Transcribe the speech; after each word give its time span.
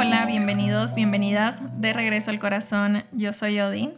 Hola, 0.00 0.26
bienvenidos, 0.26 0.94
bienvenidas 0.94 1.60
de 1.80 1.92
regreso 1.92 2.30
al 2.30 2.38
corazón. 2.38 3.02
Yo 3.10 3.32
soy 3.32 3.58
Odin 3.58 3.94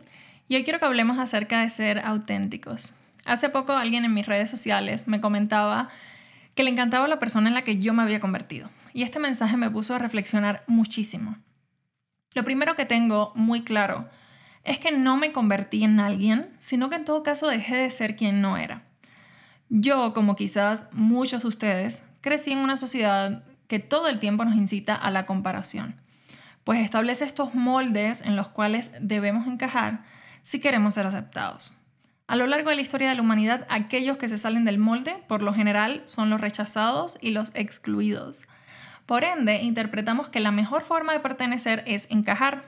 y 0.49 0.57
hoy 0.57 0.65
quiero 0.65 0.79
que 0.79 0.87
hablemos 0.87 1.19
acerca 1.19 1.61
de 1.61 1.69
ser 1.69 1.99
auténticos. 1.99 2.95
Hace 3.27 3.51
poco 3.51 3.75
alguien 3.75 4.07
en 4.07 4.15
mis 4.15 4.25
redes 4.25 4.49
sociales 4.49 5.09
me 5.09 5.21
comentaba 5.21 5.91
que 6.55 6.63
le 6.63 6.71
encantaba 6.71 7.07
la 7.07 7.19
persona 7.19 7.49
en 7.49 7.55
la 7.55 7.65
que 7.65 7.77
yo 7.77 7.93
me 7.93 8.03
había 8.03 8.19
convertido 8.19 8.69
y 8.95 9.03
este 9.03 9.19
mensaje 9.19 9.59
me 9.59 9.69
puso 9.69 9.95
a 9.95 9.99
reflexionar 9.99 10.65
muchísimo. 10.67 11.37
Lo 12.35 12.45
primero 12.45 12.77
que 12.77 12.87
tengo 12.87 13.33
muy 13.35 13.61
claro 13.61 14.09
es 14.65 14.79
que 14.79 14.93
no 14.93 15.19
me 15.19 15.33
convertí 15.33 15.85
en 15.85 16.01
alguien, 16.01 16.57
sino 16.61 16.89
que 16.89 16.97
en 16.97 17.05
todo 17.05 17.23
caso 17.23 17.47
dejé 17.47 17.77
de 17.77 17.91
ser 17.91 18.17
quien 18.17 18.41
no 18.41 18.57
era. 18.57 18.85
Yo, 19.69 20.15
como 20.15 20.35
quizás 20.35 20.89
muchos 20.93 21.43
de 21.43 21.49
ustedes, 21.49 22.17
crecí 22.23 22.53
en 22.53 22.61
una 22.61 22.79
sociedad 22.79 23.45
que 23.71 23.79
todo 23.79 24.09
el 24.09 24.19
tiempo 24.19 24.45
nos 24.45 24.57
incita 24.57 24.97
a 24.97 25.13
la 25.13 25.27
comparación, 25.27 25.95
pues 26.65 26.81
establece 26.81 27.25
estos 27.25 27.55
moldes 27.55 28.23
en 28.23 28.35
los 28.35 28.49
cuales 28.49 28.91
debemos 29.01 29.47
encajar 29.47 30.03
si 30.43 30.61
queremos 30.61 30.95
ser 30.95 31.07
aceptados. 31.07 31.79
A 32.27 32.35
lo 32.35 32.49
largo 32.49 32.71
de 32.71 32.75
la 32.75 32.83
historia 32.83 33.09
de 33.09 33.15
la 33.15 33.23
humanidad, 33.23 33.69
aquellos 33.71 34.17
que 34.17 34.29
se 34.29 34.39
salen 34.39 34.65
del 34.65 34.79
molde, 34.79 35.23
por 35.29 35.45
lo 35.45 35.55
general, 35.55 36.03
son 36.05 36.31
los 36.31 36.41
rechazados 36.41 37.17
y 37.21 37.31
los 37.31 37.53
excluidos. 37.55 38.49
Por 39.07 39.23
ende, 39.23 39.63
interpretamos 39.63 40.29
que 40.29 40.41
la 40.41 40.51
mejor 40.51 40.83
forma 40.83 41.13
de 41.13 41.21
pertenecer 41.21 41.85
es 41.87 42.11
encajar. 42.11 42.65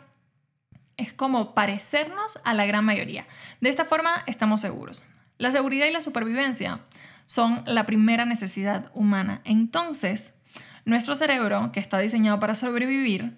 Es 0.97 1.13
como 1.13 1.53
parecernos 1.53 2.39
a 2.45 2.55
la 2.55 2.65
gran 2.65 2.85
mayoría. 2.85 3.27
De 3.61 3.71
esta 3.71 3.85
forma 3.85 4.23
estamos 4.27 4.61
seguros. 4.61 5.05
La 5.39 5.51
seguridad 5.51 5.87
y 5.87 5.91
la 5.91 6.01
supervivencia 6.01 6.79
son 7.27 7.61
la 7.67 7.87
primera 7.87 8.25
necesidad 8.25 8.93
humana. 8.95 9.41
Entonces, 9.43 10.39
nuestro 10.85 11.15
cerebro, 11.15 11.71
que 11.73 11.81
está 11.81 11.99
diseñado 11.99 12.41
para 12.41 12.55
sobrevivir, 12.55 13.37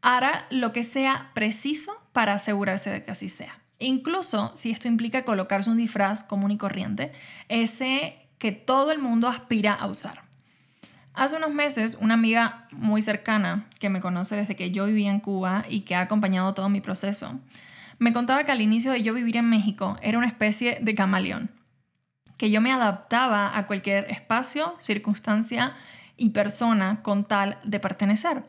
hará 0.00 0.46
lo 0.50 0.72
que 0.72 0.84
sea 0.84 1.30
preciso 1.34 1.92
para 2.12 2.34
asegurarse 2.34 2.90
de 2.90 3.04
que 3.04 3.10
así 3.10 3.28
sea. 3.28 3.58
Incluso 3.78 4.52
si 4.54 4.70
esto 4.70 4.88
implica 4.88 5.24
colocarse 5.24 5.70
un 5.70 5.76
disfraz 5.76 6.22
común 6.22 6.50
y 6.50 6.58
corriente, 6.58 7.12
ese 7.48 8.28
que 8.38 8.52
todo 8.52 8.92
el 8.92 8.98
mundo 8.98 9.28
aspira 9.28 9.72
a 9.72 9.86
usar. 9.86 10.22
Hace 11.14 11.36
unos 11.36 11.52
meses, 11.52 11.98
una 12.00 12.14
amiga 12.14 12.68
muy 12.70 13.02
cercana 13.02 13.66
que 13.78 13.90
me 13.90 14.00
conoce 14.00 14.36
desde 14.36 14.54
que 14.54 14.70
yo 14.70 14.86
vivía 14.86 15.10
en 15.10 15.20
Cuba 15.20 15.64
y 15.68 15.82
que 15.82 15.94
ha 15.94 16.00
acompañado 16.00 16.54
todo 16.54 16.68
mi 16.68 16.80
proceso, 16.80 17.38
me 17.98 18.12
contaba 18.12 18.44
que 18.44 18.52
al 18.52 18.60
inicio 18.60 18.92
de 18.92 19.02
yo 19.02 19.14
vivir 19.14 19.36
en 19.36 19.48
México 19.48 19.96
era 20.00 20.18
una 20.18 20.26
especie 20.26 20.78
de 20.80 20.94
camaleón, 20.94 21.50
que 22.36 22.50
yo 22.50 22.60
me 22.60 22.72
adaptaba 22.72 23.56
a 23.56 23.66
cualquier 23.66 24.10
espacio, 24.10 24.74
circunstancia 24.80 25.74
y 26.22 26.28
persona 26.28 27.02
con 27.02 27.24
tal 27.24 27.58
de 27.64 27.80
pertenecer. 27.80 28.44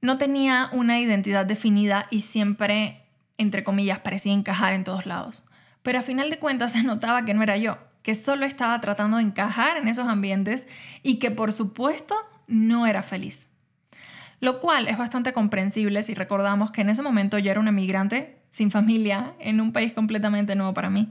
No 0.00 0.18
tenía 0.18 0.70
una 0.72 0.98
identidad 0.98 1.46
definida 1.46 2.08
y 2.10 2.18
siempre, 2.18 3.06
entre 3.38 3.62
comillas, 3.62 4.00
parecía 4.00 4.32
encajar 4.32 4.72
en 4.72 4.82
todos 4.82 5.06
lados. 5.06 5.46
Pero 5.84 6.00
a 6.00 6.02
final 6.02 6.30
de 6.30 6.40
cuentas 6.40 6.72
se 6.72 6.82
notaba 6.82 7.24
que 7.24 7.32
no 7.32 7.44
era 7.44 7.56
yo, 7.56 7.78
que 8.02 8.16
solo 8.16 8.44
estaba 8.44 8.80
tratando 8.80 9.18
de 9.18 9.22
encajar 9.22 9.76
en 9.76 9.86
esos 9.86 10.08
ambientes 10.08 10.66
y 11.04 11.20
que 11.20 11.30
por 11.30 11.52
supuesto 11.52 12.16
no 12.48 12.88
era 12.88 13.04
feliz. 13.04 13.52
Lo 14.40 14.58
cual 14.58 14.88
es 14.88 14.98
bastante 14.98 15.32
comprensible 15.32 16.02
si 16.02 16.14
recordamos 16.14 16.72
que 16.72 16.80
en 16.80 16.90
ese 16.90 17.02
momento 17.02 17.38
yo 17.38 17.52
era 17.52 17.60
una 17.60 17.70
emigrante 17.70 18.42
sin 18.50 18.72
familia 18.72 19.34
en 19.38 19.60
un 19.60 19.72
país 19.72 19.92
completamente 19.92 20.56
nuevo 20.56 20.74
para 20.74 20.90
mí. 20.90 21.08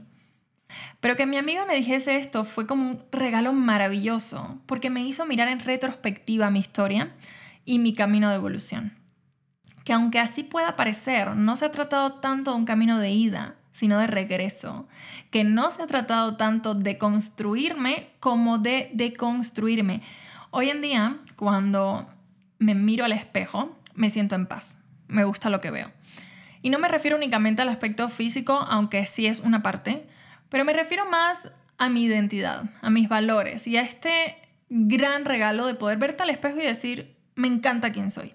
Pero 1.00 1.16
que 1.16 1.26
mi 1.26 1.36
amiga 1.36 1.66
me 1.66 1.74
dijese 1.74 2.16
esto 2.16 2.44
fue 2.44 2.66
como 2.66 2.90
un 2.90 3.04
regalo 3.12 3.52
maravilloso, 3.52 4.58
porque 4.66 4.90
me 4.90 5.02
hizo 5.02 5.26
mirar 5.26 5.48
en 5.48 5.60
retrospectiva 5.60 6.50
mi 6.50 6.60
historia 6.60 7.12
y 7.64 7.78
mi 7.78 7.92
camino 7.92 8.30
de 8.30 8.36
evolución. 8.36 8.92
Que 9.84 9.92
aunque 9.92 10.18
así 10.18 10.42
pueda 10.42 10.76
parecer, 10.76 11.36
no 11.36 11.56
se 11.56 11.66
ha 11.66 11.70
tratado 11.70 12.14
tanto 12.14 12.52
de 12.52 12.56
un 12.56 12.64
camino 12.64 12.98
de 12.98 13.10
ida, 13.10 13.56
sino 13.70 13.98
de 13.98 14.06
regreso. 14.06 14.88
Que 15.30 15.44
no 15.44 15.70
se 15.70 15.82
ha 15.82 15.86
tratado 15.86 16.36
tanto 16.36 16.74
de 16.74 16.96
construirme 16.96 18.08
como 18.20 18.58
de 18.58 18.90
deconstruirme. 18.94 20.00
Hoy 20.50 20.70
en 20.70 20.80
día, 20.80 21.18
cuando 21.36 22.08
me 22.58 22.74
miro 22.74 23.04
al 23.04 23.12
espejo, 23.12 23.76
me 23.94 24.10
siento 24.10 24.36
en 24.36 24.46
paz. 24.46 24.82
Me 25.08 25.24
gusta 25.24 25.50
lo 25.50 25.60
que 25.60 25.70
veo. 25.70 25.90
Y 26.62 26.70
no 26.70 26.78
me 26.78 26.88
refiero 26.88 27.16
únicamente 27.16 27.60
al 27.60 27.68
aspecto 27.68 28.08
físico, 28.08 28.54
aunque 28.54 29.04
sí 29.06 29.26
es 29.26 29.40
una 29.40 29.62
parte, 29.62 30.06
pero 30.48 30.64
me 30.64 30.72
refiero 30.72 31.08
más 31.08 31.54
a 31.78 31.88
mi 31.88 32.04
identidad, 32.04 32.64
a 32.82 32.90
mis 32.90 33.08
valores 33.08 33.66
y 33.66 33.76
a 33.76 33.82
este 33.82 34.36
gran 34.68 35.24
regalo 35.24 35.66
de 35.66 35.74
poder 35.74 35.98
verte 35.98 36.22
al 36.22 36.30
espejo 36.30 36.58
y 36.58 36.64
decir, 36.64 37.16
me 37.34 37.48
encanta 37.48 37.92
quién 37.92 38.10
soy. 38.10 38.34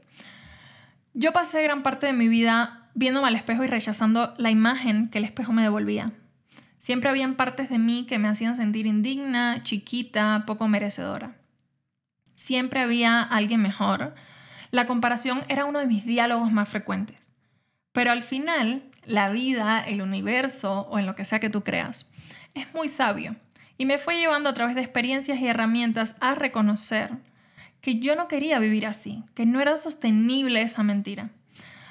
Yo 1.13 1.33
pasé 1.33 1.63
gran 1.63 1.83
parte 1.83 2.07
de 2.07 2.13
mi 2.13 2.27
vida 2.27 2.89
viéndome 2.93 3.27
al 3.27 3.35
espejo 3.35 3.63
y 3.63 3.67
rechazando 3.67 4.33
la 4.37 4.51
imagen 4.51 5.09
que 5.09 5.17
el 5.17 5.25
espejo 5.25 5.53
me 5.53 5.63
devolvía. 5.63 6.11
Siempre 6.77 7.09
habían 7.09 7.35
partes 7.35 7.69
de 7.69 7.77
mí 7.77 8.05
que 8.05 8.19
me 8.19 8.27
hacían 8.27 8.55
sentir 8.55 8.87
indigna, 8.87 9.61
chiquita, 9.63 10.43
poco 10.45 10.67
merecedora. 10.67 11.35
Siempre 12.35 12.79
había 12.79 13.21
alguien 13.21 13.61
mejor. 13.61 14.15
La 14.71 14.87
comparación 14.87 15.41
era 15.49 15.65
uno 15.65 15.79
de 15.79 15.87
mis 15.87 16.05
diálogos 16.05 16.51
más 16.51 16.69
frecuentes. 16.69 17.31
Pero 17.91 18.11
al 18.11 18.23
final, 18.23 18.83
la 19.09 19.29
vida, 19.29 19.81
el 19.81 20.03
universo 20.03 20.81
o 20.91 20.99
en 20.99 21.07
lo 21.07 21.15
que 21.15 21.25
sea 21.25 21.39
que 21.39 21.49
tú 21.49 21.63
creas, 21.63 22.11
es 22.53 22.71
muy 22.75 22.87
sabio 22.87 23.35
y 23.75 23.85
me 23.85 23.97
fue 23.97 24.17
llevando 24.17 24.49
a 24.49 24.53
través 24.53 24.75
de 24.75 24.81
experiencias 24.81 25.39
y 25.39 25.47
herramientas 25.47 26.17
a 26.21 26.35
reconocer 26.35 27.09
que 27.81 27.99
yo 27.99 28.15
no 28.15 28.27
quería 28.27 28.59
vivir 28.59 28.85
así, 28.85 29.23
que 29.33 29.47
no 29.47 29.61
era 29.61 29.77
sostenible 29.77 30.61
esa 30.61 30.83
mentira. 30.83 31.31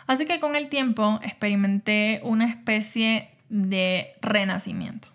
Así 0.06 0.26
que 0.26 0.38
con 0.38 0.54
el 0.54 0.68
tiempo 0.68 1.18
experimenté 1.22 2.20
una 2.22 2.46
especie 2.46 3.30
de 3.48 4.12
renacimiento. 4.22 5.08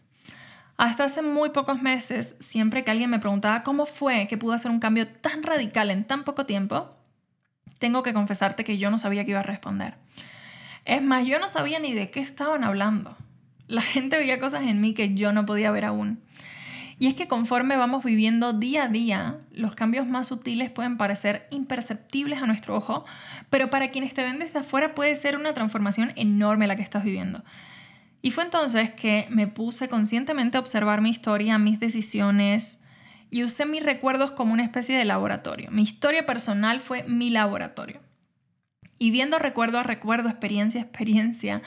Hasta 0.75 1.05
hace 1.05 1.21
muy 1.21 1.51
pocos 1.51 1.81
meses, 1.81 2.35
siempre 2.41 2.83
que 2.83 2.91
alguien 2.91 3.11
me 3.11 3.19
preguntaba 3.19 3.63
cómo 3.63 3.85
fue 3.85 4.27
que 4.27 4.37
pude 4.37 4.55
hacer 4.55 4.71
un 4.71 4.79
cambio 4.79 5.07
tan 5.07 5.41
radical 5.41 5.89
en 5.89 6.03
tan 6.03 6.25
poco 6.25 6.45
tiempo, 6.45 6.89
tengo 7.79 8.03
que 8.03 8.13
confesarte 8.13 8.65
que 8.65 8.77
yo 8.77 8.91
no 8.91 8.99
sabía 8.99 9.23
qué 9.23 9.31
iba 9.31 9.39
a 9.39 9.43
responder. 9.43 9.95
Es 10.85 11.01
más, 11.01 11.25
yo 11.25 11.39
no 11.39 11.47
sabía 11.47 11.79
ni 11.79 11.93
de 11.93 12.09
qué 12.09 12.19
estaban 12.19 12.63
hablando. 12.63 13.15
La 13.67 13.81
gente 13.81 14.17
veía 14.17 14.39
cosas 14.39 14.63
en 14.63 14.81
mí 14.81 14.93
que 14.93 15.13
yo 15.13 15.31
no 15.31 15.45
podía 15.45 15.71
ver 15.71 15.85
aún. 15.85 16.19
Y 16.99 17.07
es 17.07 17.15
que 17.15 17.27
conforme 17.27 17.77
vamos 17.77 18.03
viviendo 18.03 18.53
día 18.53 18.83
a 18.83 18.87
día, 18.87 19.37
los 19.51 19.75
cambios 19.75 20.07
más 20.07 20.27
sutiles 20.27 20.69
pueden 20.69 20.97
parecer 20.97 21.47
imperceptibles 21.49 22.41
a 22.41 22.45
nuestro 22.45 22.75
ojo, 22.75 23.05
pero 23.49 23.69
para 23.69 23.91
quienes 23.91 24.13
te 24.13 24.23
ven 24.23 24.39
desde 24.39 24.59
afuera 24.59 24.93
puede 24.93 25.15
ser 25.15 25.35
una 25.35 25.53
transformación 25.53 26.11
enorme 26.15 26.67
la 26.67 26.75
que 26.75 26.81
estás 26.81 27.03
viviendo. 27.03 27.43
Y 28.21 28.31
fue 28.31 28.43
entonces 28.43 28.91
que 28.91 29.25
me 29.29 29.47
puse 29.47 29.89
conscientemente 29.89 30.57
a 30.57 30.59
observar 30.59 31.01
mi 31.01 31.09
historia, 31.09 31.57
mis 31.57 31.79
decisiones 31.79 32.83
y 33.31 33.43
usé 33.43 33.65
mis 33.65 33.83
recuerdos 33.83 34.31
como 34.31 34.53
una 34.53 34.63
especie 34.63 34.97
de 34.97 35.03
laboratorio. 35.03 35.71
Mi 35.71 35.81
historia 35.81 36.25
personal 36.25 36.79
fue 36.79 37.03
mi 37.03 37.31
laboratorio 37.31 38.02
y 38.99 39.11
viendo 39.11 39.39
recuerdo 39.39 39.79
a 39.79 39.83
recuerdo, 39.83 40.29
experiencia 40.29 40.81
a 40.81 40.83
experiencia, 40.85 41.61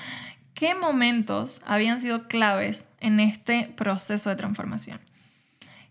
qué 0.55 0.75
momentos 0.75 1.61
habían 1.67 2.01
sido 2.01 2.29
claves 2.29 2.93
en 3.01 3.21
este 3.21 3.73
proceso 3.77 4.31
de 4.31 4.37
transformación. 4.37 5.01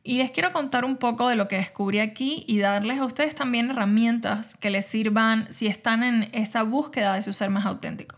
Y 0.03 0.17
les 0.17 0.31
quiero 0.31 0.53
contar 0.53 0.85
un 0.85 0.97
poco 0.97 1.29
de 1.29 1.35
lo 1.35 1.47
que 1.47 1.57
descubrí 1.57 1.99
aquí 1.99 2.43
y 2.47 2.59
darles 2.59 2.99
a 2.99 3.05
ustedes 3.05 3.33
también 3.33 3.71
herramientas 3.71 4.55
que 4.55 4.69
les 4.69 4.85
sirvan 4.85 5.51
si 5.51 5.67
están 5.67 6.03
en 6.03 6.29
esa 6.31 6.63
búsqueda 6.63 7.15
de 7.15 7.21
su 7.21 7.33
ser 7.33 7.49
más 7.49 7.65
auténtico. 7.65 8.15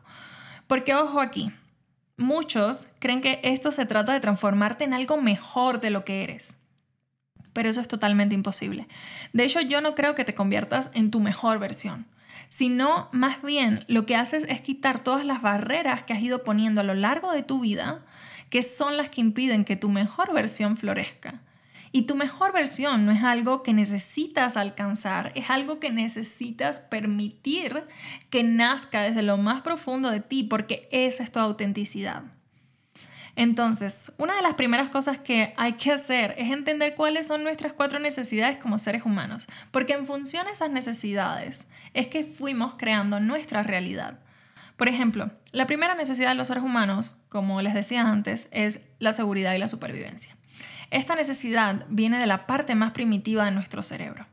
Porque 0.67 0.95
ojo 0.95 1.21
aquí, 1.21 1.51
muchos 2.17 2.89
creen 2.99 3.21
que 3.21 3.39
esto 3.43 3.71
se 3.71 3.85
trata 3.85 4.11
de 4.11 4.19
transformarte 4.19 4.83
en 4.83 4.93
algo 4.93 5.21
mejor 5.21 5.79
de 5.79 5.89
lo 5.89 6.03
que 6.03 6.23
eres. 6.23 6.57
Pero 7.53 7.69
eso 7.69 7.79
es 7.79 7.87
totalmente 7.87 8.35
imposible. 8.35 8.87
De 9.31 9.45
hecho, 9.45 9.61
yo 9.61 9.79
no 9.79 9.95
creo 9.95 10.13
que 10.13 10.25
te 10.25 10.35
conviertas 10.35 10.91
en 10.93 11.09
tu 11.09 11.21
mejor 11.21 11.57
versión 11.57 12.05
sino 12.49 13.09
más 13.11 13.41
bien 13.41 13.83
lo 13.87 14.05
que 14.05 14.15
haces 14.15 14.45
es 14.49 14.61
quitar 14.61 15.03
todas 15.03 15.25
las 15.25 15.41
barreras 15.41 16.03
que 16.03 16.13
has 16.13 16.21
ido 16.21 16.43
poniendo 16.43 16.81
a 16.81 16.83
lo 16.83 16.93
largo 16.93 17.31
de 17.31 17.43
tu 17.43 17.59
vida, 17.59 18.05
que 18.49 18.63
son 18.63 18.97
las 18.97 19.09
que 19.09 19.21
impiden 19.21 19.65
que 19.65 19.75
tu 19.75 19.89
mejor 19.89 20.33
versión 20.33 20.77
florezca. 20.77 21.41
Y 21.91 22.03
tu 22.03 22.15
mejor 22.15 22.53
versión 22.53 23.05
no 23.05 23.11
es 23.11 23.23
algo 23.23 23.63
que 23.63 23.73
necesitas 23.73 24.57
alcanzar, 24.57 25.31
es 25.35 25.49
algo 25.49 25.79
que 25.79 25.89
necesitas 25.89 26.79
permitir 26.79 27.83
que 28.29 28.43
nazca 28.43 29.01
desde 29.01 29.23
lo 29.23 29.37
más 29.37 29.61
profundo 29.61 30.09
de 30.09 30.19
ti, 30.19 30.43
porque 30.43 30.87
esa 30.91 31.23
es 31.23 31.31
tu 31.31 31.39
autenticidad. 31.39 32.23
Entonces, 33.37 34.13
una 34.17 34.35
de 34.35 34.41
las 34.41 34.55
primeras 34.55 34.89
cosas 34.89 35.21
que 35.21 35.53
hay 35.57 35.73
que 35.73 35.91
hacer 35.91 36.33
es 36.39 36.49
entender 36.49 36.95
cuáles 36.95 37.27
son 37.27 37.43
nuestras 37.43 37.71
cuatro 37.71 37.99
necesidades 37.99 38.57
como 38.57 38.79
seres 38.79 39.05
humanos, 39.05 39.45
porque 39.69 39.93
en 39.93 40.07
función 40.07 40.47
de 40.47 40.53
esas 40.53 40.71
necesidades 40.71 41.69
es 41.93 42.07
que 42.07 42.23
fuimos 42.23 42.73
creando 42.79 43.19
nuestra 43.19 43.61
realidad. 43.61 44.17
Por 44.75 44.87
ejemplo, 44.87 45.29
la 45.51 45.67
primera 45.67 45.93
necesidad 45.93 46.29
de 46.29 46.35
los 46.35 46.47
seres 46.47 46.63
humanos, 46.63 47.19
como 47.29 47.61
les 47.61 47.75
decía 47.75 48.09
antes, 48.09 48.49
es 48.51 48.89
la 48.97 49.13
seguridad 49.13 49.53
y 49.53 49.59
la 49.59 49.67
supervivencia. 49.67 50.35
Esta 50.89 51.15
necesidad 51.15 51.85
viene 51.89 52.17
de 52.17 52.25
la 52.25 52.47
parte 52.47 52.73
más 52.73 52.89
primitiva 52.89 53.45
de 53.45 53.51
nuestro 53.51 53.83
cerebro. 53.83 54.25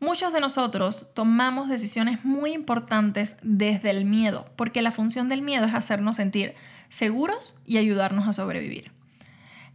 Muchos 0.00 0.32
de 0.32 0.40
nosotros 0.40 1.08
tomamos 1.12 1.68
decisiones 1.68 2.24
muy 2.24 2.52
importantes 2.52 3.38
desde 3.42 3.90
el 3.90 4.04
miedo, 4.04 4.46
porque 4.54 4.80
la 4.80 4.92
función 4.92 5.28
del 5.28 5.42
miedo 5.42 5.66
es 5.66 5.74
hacernos 5.74 6.16
sentir 6.16 6.54
seguros 6.88 7.56
y 7.66 7.78
ayudarnos 7.78 8.28
a 8.28 8.32
sobrevivir. 8.32 8.92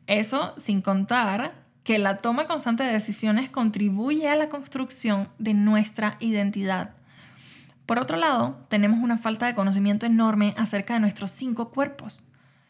Eso 0.07 0.53
sin 0.57 0.81
contar 0.81 1.53
que 1.83 1.99
la 1.99 2.17
toma 2.17 2.47
constante 2.47 2.83
de 2.83 2.93
decisiones 2.93 3.49
contribuye 3.49 4.29
a 4.29 4.37
la 4.37 4.47
construcción 4.47 5.27
de 5.39 5.53
nuestra 5.53 6.15
identidad. 6.21 6.91
Por 7.85 7.99
otro 7.99 8.15
lado, 8.15 8.57
tenemos 8.69 8.99
una 9.03 9.17
falta 9.17 9.45
de 9.45 9.55
conocimiento 9.55 10.05
enorme 10.05 10.53
acerca 10.57 10.93
de 10.93 11.01
nuestros 11.01 11.31
cinco 11.31 11.69
cuerpos. 11.69 12.23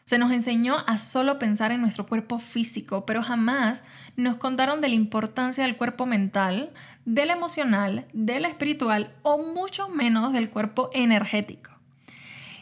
Se 0.04 0.18
nos 0.18 0.32
enseñó 0.32 0.76
a 0.86 0.98
solo 0.98 1.38
pensar 1.38 1.72
en 1.72 1.80
nuestro 1.80 2.06
cuerpo 2.06 2.38
físico, 2.38 3.06
pero 3.06 3.22
jamás 3.22 3.84
nos 4.16 4.36
contaron 4.36 4.82
de 4.82 4.90
la 4.90 4.94
importancia 4.94 5.64
del 5.64 5.78
cuerpo 5.78 6.04
mental, 6.04 6.72
del 7.06 7.30
emocional, 7.30 8.06
del 8.12 8.44
espiritual 8.44 9.14
o 9.22 9.38
mucho 9.38 9.88
menos 9.88 10.34
del 10.34 10.50
cuerpo 10.50 10.90
energético. 10.92 11.70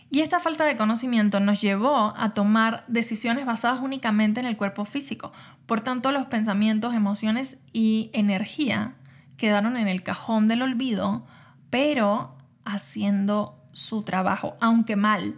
Y 0.09 0.21
esta 0.21 0.39
falta 0.41 0.67
de 0.67 0.77
conocimiento 0.77 1.41
nos 1.41 1.61
llevó 1.61 2.15
a 2.17 2.33
tomar 2.33 2.85
decisiones 2.87 3.45
basadas 3.45 3.81
únicamente 3.81 4.41
en 4.41 4.47
el 4.47 4.59
cuerpo 4.59 4.85
físico. 4.85 5.33
Por 5.67 5.81
tanto, 5.81 6.13
los 6.13 6.27
pensamientos, 6.27 6.95
emociones 6.95 7.63
y 7.73 8.11
energía 8.13 8.95
quedaron 9.37 9.77
en 9.77 9.89
el 9.89 10.03
cajón 10.03 10.47
del 10.47 10.63
olvido, 10.63 11.27
pero 11.71 12.37
haciendo 12.65 13.59
su 13.73 14.03
trabajo, 14.03 14.55
aunque 14.61 14.97
mal 14.97 15.35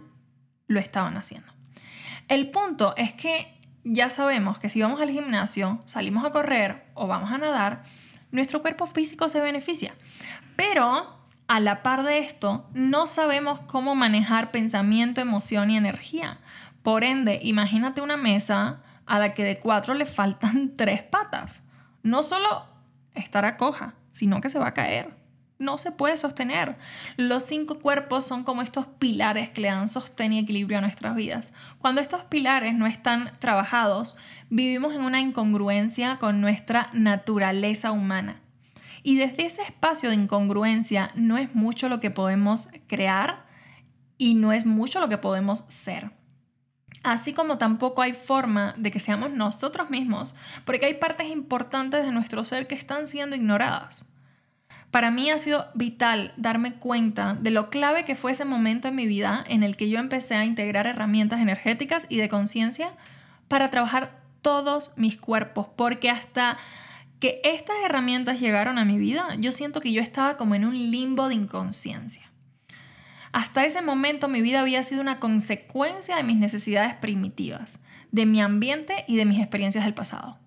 lo 0.67 0.79
estaban 0.79 1.15
haciendo. 1.15 1.54
El 2.27 2.49
punto 2.49 2.95
es 2.97 3.13
que 3.13 3.55
ya 3.83 4.09
sabemos 4.09 4.57
que 4.57 4.69
si 4.69 4.81
vamos 4.81 4.99
al 4.99 5.11
gimnasio, 5.11 5.81
salimos 5.85 6.25
a 6.25 6.31
correr 6.31 6.85
o 6.95 7.07
vamos 7.07 7.31
a 7.31 7.37
nadar, 7.37 7.83
nuestro 8.31 8.61
cuerpo 8.61 8.87
físico 8.87 9.29
se 9.29 9.41
beneficia. 9.41 9.93
Pero 10.55 11.15
a 11.47 11.59
la 11.59 11.83
par 11.83 12.03
de 12.03 12.19
esto, 12.19 12.67
no 12.73 13.05
sabemos 13.05 13.59
cómo 13.61 13.93
manejar 13.93 14.51
pensamiento, 14.51 15.21
emoción 15.21 15.69
y 15.69 15.77
energía. 15.77 16.39
Por 16.81 17.03
ende, 17.03 17.39
imagínate 17.43 18.01
una 18.01 18.17
mesa 18.17 18.81
a 19.05 19.19
la 19.19 19.33
que 19.33 19.43
de 19.43 19.59
cuatro 19.59 19.93
le 19.93 20.05
faltan 20.05 20.73
tres 20.75 21.03
patas. 21.03 21.67
No 22.01 22.23
solo 22.23 22.65
estará 23.13 23.57
coja, 23.57 23.93
sino 24.11 24.41
que 24.41 24.49
se 24.49 24.59
va 24.59 24.67
a 24.67 24.73
caer 24.73 25.24
no 25.57 25.77
se 25.77 25.91
puede 25.91 26.17
sostener. 26.17 26.75
Los 27.17 27.43
cinco 27.43 27.79
cuerpos 27.79 28.25
son 28.25 28.43
como 28.43 28.61
estos 28.61 28.87
pilares 28.87 29.49
que 29.49 29.61
le 29.61 29.69
dan 29.69 29.87
sostén 29.87 30.33
y 30.33 30.39
equilibrio 30.39 30.79
a 30.79 30.81
nuestras 30.81 31.15
vidas. 31.15 31.53
Cuando 31.79 32.01
estos 32.01 32.23
pilares 32.23 32.73
no 32.73 32.87
están 32.87 33.31
trabajados, 33.39 34.17
vivimos 34.49 34.93
en 34.93 35.01
una 35.01 35.21
incongruencia 35.21 36.17
con 36.17 36.41
nuestra 36.41 36.89
naturaleza 36.93 37.91
humana. 37.91 38.41
Y 39.03 39.17
desde 39.17 39.45
ese 39.45 39.61
espacio 39.61 40.09
de 40.09 40.15
incongruencia 40.15 41.11
no 41.15 41.37
es 41.37 41.53
mucho 41.53 41.89
lo 41.89 41.99
que 41.99 42.11
podemos 42.11 42.69
crear 42.87 43.45
y 44.17 44.33
no 44.33 44.51
es 44.51 44.65
mucho 44.65 44.99
lo 44.99 45.09
que 45.09 45.17
podemos 45.17 45.65
ser. 45.69 46.11
Así 47.03 47.33
como 47.33 47.59
tampoco 47.59 48.01
hay 48.01 48.13
forma 48.13 48.73
de 48.77 48.89
que 48.89 48.99
seamos 48.99 49.31
nosotros 49.31 49.91
mismos, 49.91 50.33
porque 50.65 50.87
hay 50.87 50.95
partes 50.95 51.29
importantes 51.29 52.03
de 52.03 52.11
nuestro 52.11 52.43
ser 52.43 52.65
que 52.65 52.73
están 52.73 53.05
siendo 53.05 53.35
ignoradas. 53.35 54.07
Para 54.95 55.11
mí 55.11 55.29
ha 55.29 55.37
sido 55.37 55.67
vital 55.73 56.31
darme 56.37 56.73
cuenta 56.73 57.33
de 57.33 57.51
lo 57.51 57.69
clave 57.69 58.05
que 58.05 58.15
fue 58.15 58.31
ese 58.31 58.45
momento 58.45 58.87
en 58.87 58.95
mi 58.95 59.05
vida 59.05 59.43
en 59.45 59.61
el 59.61 59.75
que 59.75 59.89
yo 59.89 59.99
empecé 59.99 60.35
a 60.35 60.45
integrar 60.45 60.87
herramientas 60.87 61.41
energéticas 61.41 62.07
y 62.07 62.15
de 62.15 62.29
conciencia 62.29 62.93
para 63.49 63.69
trabajar 63.69 64.21
todos 64.41 64.93
mis 64.95 65.17
cuerpos, 65.17 65.67
porque 65.75 66.09
hasta 66.09 66.57
que 67.19 67.41
estas 67.43 67.75
herramientas 67.83 68.39
llegaron 68.39 68.77
a 68.77 68.85
mi 68.85 68.97
vida, 68.97 69.35
yo 69.37 69.51
siento 69.51 69.81
que 69.81 69.91
yo 69.91 70.01
estaba 70.01 70.37
como 70.37 70.55
en 70.55 70.63
un 70.63 70.75
limbo 70.75 71.27
de 71.27 71.35
inconsciencia. 71.35 72.29
Hasta 73.33 73.65
ese 73.65 73.81
momento 73.81 74.29
mi 74.29 74.39
vida 74.39 74.61
había 74.61 74.81
sido 74.81 75.01
una 75.01 75.19
consecuencia 75.19 76.15
de 76.15 76.23
mis 76.23 76.37
necesidades 76.37 76.93
primitivas, 76.93 77.83
de 78.13 78.25
mi 78.25 78.39
ambiente 78.39 79.03
y 79.09 79.17
de 79.17 79.25
mis 79.25 79.41
experiencias 79.41 79.83
del 79.83 79.93
pasado. 79.93 80.39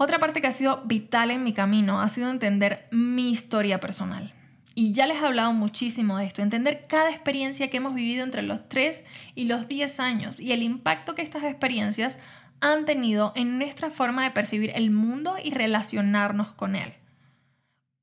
Otra 0.00 0.20
parte 0.20 0.40
que 0.40 0.46
ha 0.46 0.52
sido 0.52 0.82
vital 0.84 1.32
en 1.32 1.42
mi 1.42 1.52
camino 1.52 2.00
ha 2.00 2.08
sido 2.08 2.30
entender 2.30 2.86
mi 2.92 3.30
historia 3.30 3.80
personal. 3.80 4.32
Y 4.76 4.92
ya 4.92 5.08
les 5.08 5.20
he 5.20 5.26
hablado 5.26 5.52
muchísimo 5.52 6.18
de 6.18 6.24
esto, 6.26 6.40
entender 6.40 6.86
cada 6.88 7.10
experiencia 7.10 7.68
que 7.68 7.78
hemos 7.78 7.96
vivido 7.96 8.22
entre 8.22 8.42
los 8.42 8.68
3 8.68 9.04
y 9.34 9.46
los 9.46 9.66
10 9.66 9.98
años 9.98 10.38
y 10.38 10.52
el 10.52 10.62
impacto 10.62 11.16
que 11.16 11.22
estas 11.22 11.42
experiencias 11.42 12.20
han 12.60 12.84
tenido 12.84 13.32
en 13.34 13.58
nuestra 13.58 13.90
forma 13.90 14.22
de 14.22 14.30
percibir 14.30 14.70
el 14.76 14.92
mundo 14.92 15.34
y 15.42 15.50
relacionarnos 15.50 16.52
con 16.52 16.76
él. 16.76 16.94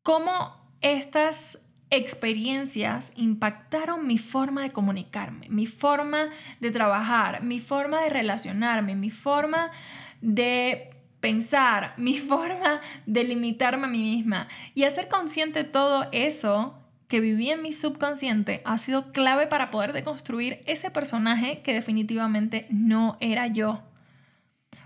Cómo 0.03 0.57
estas 0.81 1.65
experiencias 1.91 3.13
impactaron 3.15 4.05
mi 4.05 4.17
forma 4.17 4.63
de 4.63 4.73
comunicarme, 4.73 5.47
mi 5.47 5.65
forma 5.65 6.29
de 6.59 6.71
trabajar, 6.71 7.41
mi 7.41 7.61
forma 7.61 8.01
de 8.01 8.09
relacionarme, 8.09 8.95
mi 8.95 9.11
forma 9.11 9.71
de 10.19 10.94
pensar, 11.25 11.95
mi 11.97 12.19
forma 12.19 12.81
de 13.07 13.23
limitarme 13.23 13.87
a 13.87 13.89
mí 13.89 14.03
misma 14.03 14.47
y 14.75 14.83
hacer 14.83 15.07
consciente 15.07 15.63
todo 15.63 16.07
eso 16.11 16.77
que 17.07 17.19
viví 17.19 17.49
en 17.49 17.63
mi 17.63 17.73
subconsciente 17.73 18.61
ha 18.63 18.77
sido 18.77 19.11
clave 19.11 19.47
para 19.47 19.71
poder 19.71 19.91
deconstruir 19.91 20.61
ese 20.67 20.91
personaje 20.91 21.63
que 21.63 21.73
definitivamente 21.73 22.67
no 22.69 23.17
era 23.21 23.47
yo. 23.47 23.81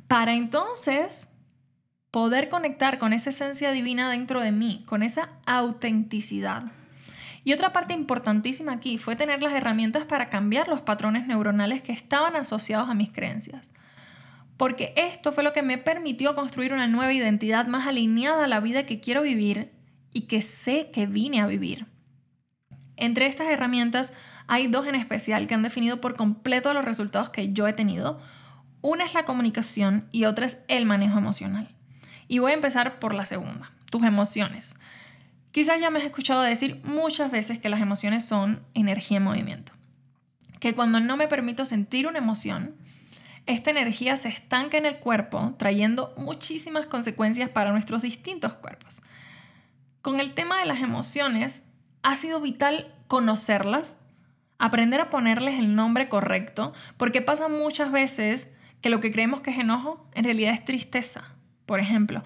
Para 0.08 0.34
entonces 0.34 1.34
poder 2.10 2.48
conectar 2.48 3.00
con 3.00 3.12
esa 3.12 3.32
esencia 3.32 3.72
divina 3.72 4.10
dentro 4.10 4.40
de 4.40 4.54
mí, 4.54 4.86
con 4.86 5.04
esa 5.04 5.28
autenticidad. 5.46 6.72
Y 7.44 7.52
otra 7.52 7.74
parte 7.74 7.94
importantísima 7.94 8.72
aquí 8.72 8.98
fue 8.98 9.18
tener 9.18 9.44
las 9.44 9.52
herramientas 9.52 10.06
para 10.06 10.30
cambiar 10.30 10.70
los 10.70 10.80
patrones 10.80 11.28
neuronales 11.28 11.82
que 11.82 11.92
estaban 11.92 12.38
asociados 12.38 12.90
a 12.90 12.94
mis 12.94 13.12
creencias 13.12 13.72
porque 14.60 14.92
esto 14.98 15.32
fue 15.32 15.46
lo 15.46 15.54
que 15.54 15.62
me 15.62 15.78
permitió 15.78 16.36
construir 16.36 16.74
una 16.74 16.86
nueva 16.86 17.14
identidad 17.14 17.66
más 17.68 17.88
alineada 17.88 18.44
a 18.44 18.48
la 18.50 18.60
vida 18.60 18.86
que 18.86 19.00
quiero 19.00 19.22
vivir 19.22 19.72
y 20.12 20.24
que 20.24 20.42
sé 20.42 20.92
que 20.92 21.06
vine 21.06 21.40
a 21.40 21.48
vivir. 21.48 21.86
Entre 22.98 23.26
estas 23.26 23.48
herramientas 23.48 24.18
hay 24.48 24.68
dos 24.68 24.86
en 24.86 24.96
especial 24.96 25.48
que 25.48 25.54
han 25.54 25.64
definido 25.64 26.02
por 26.02 26.18
completo 26.18 26.74
los 26.74 26.84
resultados 26.84 27.30
que 27.30 27.54
yo 27.54 27.70
he 27.70 27.74
tenido. 27.74 28.19
Una 28.81 29.06
es 29.06 29.14
la 29.14 29.24
comunicación 29.24 30.10
y 30.12 30.26
otra 30.26 30.45
es 30.45 30.66
el 30.68 30.86
manejo 30.86 31.18
emocional. 31.18 31.74
Y 32.28 32.40
voy 32.40 32.52
a 32.52 32.56
empezar 32.56 33.00
por 33.00 33.14
la 33.14 33.26
segunda, 33.26 33.72
tus 33.90 34.04
emociones. 34.04 34.76
Quizás 35.52 35.80
ya 35.80 35.90
me 35.90 36.00
has 36.00 36.06
escuchado 36.06 36.42
decir 36.42 36.81
muchas 36.83 37.31
veces 37.31 37.60
que 37.60 37.69
las 37.69 37.80
emociones 37.80 38.26
son 38.26 38.62
energía 38.74 39.19
en 39.19 39.24
movimiento. 39.24 39.72
Que 40.60 40.76
cuando 40.76 41.00
no 41.00 41.16
me 41.16 41.30
permito 41.30 41.66
sentir 41.66 42.07
una 42.07 42.18
emoción, 42.18 42.76
esta 43.46 43.72
energía 43.72 44.18
se 44.18 44.30
estanca 44.30 44.78
en 44.78 44.86
el 44.86 44.98
cuerpo, 44.98 45.56
trayendo 45.58 46.14
muchísimas 46.18 46.86
consecuencias 46.86 47.50
para 47.50 47.72
nuestros 47.72 48.02
distintos 48.02 48.54
cuerpos. 48.54 49.02
Con 50.02 50.19
el 50.19 50.34
tema 50.34 50.60
de 50.60 50.66
las 50.66 50.81
emociones, 50.81 51.72
ha 52.04 52.16
sido 52.16 52.40
vital 52.42 52.94
conocerlas, 53.08 54.02
aprender 54.58 55.02
a 55.02 55.10
ponerles 55.10 55.60
el 55.60 55.76
nombre 55.76 56.10
correcto, 56.10 56.74
porque 56.98 57.22
pasa 57.22 57.48
muchas 57.48 57.92
veces 57.92 58.54
que 58.81 58.90
lo 58.90 59.00
que 59.00 59.12
creemos 59.12 59.42
que 59.42 59.52
es 59.52 59.60
enojo, 59.60 60.08
en 60.14 60.24
realidad 60.24 60.54
es 60.54 60.64
tristeza, 60.64 61.36
por 61.66 61.80
ejemplo. 61.80 62.24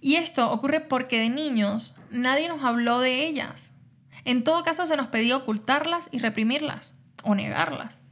Y 0.00 0.16
esto 0.16 0.50
ocurre 0.50 0.80
porque 0.80 1.18
de 1.18 1.30
niños 1.30 1.94
nadie 2.10 2.48
nos 2.48 2.62
habló 2.62 3.00
de 3.00 3.26
ellas. 3.26 3.78
En 4.24 4.44
todo 4.44 4.62
caso 4.62 4.86
se 4.86 4.96
nos 4.96 5.08
pedía 5.08 5.36
ocultarlas 5.36 6.08
y 6.12 6.18
reprimirlas 6.18 6.94
o 7.22 7.34
negarlas. 7.34 8.03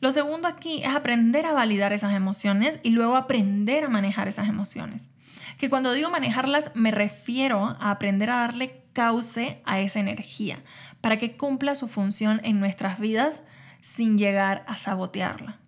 Lo 0.00 0.10
segundo 0.10 0.48
aquí 0.48 0.82
es 0.82 0.94
aprender 0.94 1.44
a 1.44 1.52
validar 1.52 1.92
esas 1.92 2.14
emociones 2.14 2.80
y 2.82 2.90
luego 2.90 3.16
aprender 3.16 3.84
a 3.84 3.88
manejar 3.88 4.28
esas 4.28 4.48
emociones. 4.48 5.12
Que 5.58 5.68
cuando 5.68 5.92
digo 5.92 6.08
manejarlas 6.08 6.74
me 6.74 6.90
refiero 6.90 7.76
a 7.78 7.90
aprender 7.90 8.30
a 8.30 8.36
darle 8.36 8.82
cauce 8.94 9.60
a 9.64 9.80
esa 9.80 10.00
energía 10.00 10.62
para 11.00 11.18
que 11.18 11.36
cumpla 11.36 11.74
su 11.74 11.86
función 11.86 12.40
en 12.44 12.60
nuestras 12.60 12.98
vidas 12.98 13.44
sin 13.80 14.16
llegar 14.18 14.64
a 14.66 14.76
sabotearla. 14.76 15.58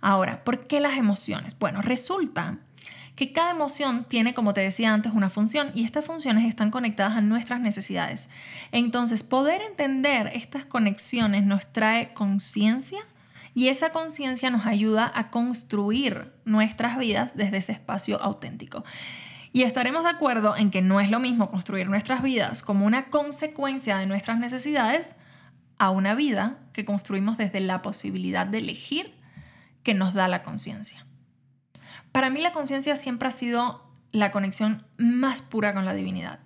Ahora, 0.00 0.44
¿por 0.44 0.66
qué 0.66 0.80
las 0.80 0.96
emociones? 0.96 1.58
Bueno, 1.58 1.82
resulta 1.82 2.58
que 3.16 3.32
cada 3.32 3.50
emoción 3.50 4.04
tiene, 4.04 4.32
como 4.32 4.54
te 4.54 4.60
decía 4.60 4.92
antes, 4.92 5.12
una 5.12 5.28
función 5.28 5.72
y 5.74 5.84
estas 5.84 6.04
funciones 6.04 6.44
están 6.44 6.70
conectadas 6.70 7.16
a 7.16 7.20
nuestras 7.20 7.60
necesidades. 7.60 8.30
Entonces, 8.70 9.24
poder 9.24 9.60
entender 9.62 10.30
estas 10.34 10.66
conexiones 10.66 11.44
nos 11.44 11.72
trae 11.72 12.12
conciencia 12.12 13.00
y 13.58 13.66
esa 13.66 13.90
conciencia 13.90 14.50
nos 14.50 14.66
ayuda 14.66 15.10
a 15.12 15.30
construir 15.30 16.32
nuestras 16.44 16.96
vidas 16.96 17.32
desde 17.34 17.56
ese 17.56 17.72
espacio 17.72 18.22
auténtico. 18.22 18.84
Y 19.52 19.62
estaremos 19.62 20.04
de 20.04 20.10
acuerdo 20.10 20.56
en 20.56 20.70
que 20.70 20.80
no 20.80 21.00
es 21.00 21.10
lo 21.10 21.18
mismo 21.18 21.50
construir 21.50 21.88
nuestras 21.88 22.22
vidas 22.22 22.62
como 22.62 22.86
una 22.86 23.10
consecuencia 23.10 23.98
de 23.98 24.06
nuestras 24.06 24.38
necesidades 24.38 25.16
a 25.76 25.90
una 25.90 26.14
vida 26.14 26.60
que 26.72 26.84
construimos 26.84 27.36
desde 27.36 27.58
la 27.58 27.82
posibilidad 27.82 28.46
de 28.46 28.58
elegir 28.58 29.12
que 29.82 29.92
nos 29.92 30.14
da 30.14 30.28
la 30.28 30.44
conciencia. 30.44 31.04
Para 32.12 32.30
mí 32.30 32.40
la 32.40 32.52
conciencia 32.52 32.94
siempre 32.94 33.26
ha 33.26 33.32
sido 33.32 33.82
la 34.12 34.30
conexión 34.30 34.86
más 34.98 35.42
pura 35.42 35.74
con 35.74 35.84
la 35.84 35.94
divinidad. 35.94 36.38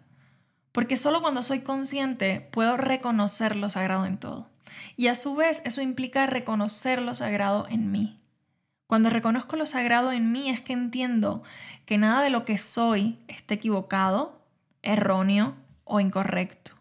Porque 0.72 0.96
solo 0.96 1.20
cuando 1.20 1.42
soy 1.42 1.60
consciente 1.60 2.40
puedo 2.52 2.76
reconocer 2.76 3.56
lo 3.56 3.70
sagrado 3.70 4.06
en 4.06 4.18
todo. 4.18 4.50
Y 4.96 5.08
a 5.08 5.14
su 5.14 5.34
vez 5.34 5.62
eso 5.64 5.82
implica 5.82 6.26
reconocer 6.26 7.00
lo 7.00 7.14
sagrado 7.14 7.66
en 7.68 7.90
mí. 7.90 8.18
Cuando 8.86 9.10
reconozco 9.10 9.56
lo 9.56 9.66
sagrado 9.66 10.12
en 10.12 10.32
mí 10.32 10.50
es 10.50 10.60
que 10.60 10.72
entiendo 10.72 11.42
que 11.86 11.98
nada 11.98 12.22
de 12.22 12.30
lo 12.30 12.44
que 12.44 12.58
soy 12.58 13.18
esté 13.28 13.54
equivocado, 13.54 14.42
erróneo 14.82 15.56
o 15.84 16.00
incorrecto. 16.00 16.72